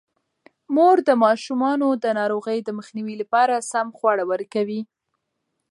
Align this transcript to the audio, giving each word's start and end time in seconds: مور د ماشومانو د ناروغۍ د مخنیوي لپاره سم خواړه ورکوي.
مور 0.75 0.97
د 1.07 1.09
ماشومانو 1.23 1.87
د 2.03 2.05
ناروغۍ 2.19 2.59
د 2.63 2.69
مخنیوي 2.77 3.15
لپاره 3.21 3.65
سم 3.71 3.87
خواړه 3.97 4.23
ورکوي. 4.31 4.81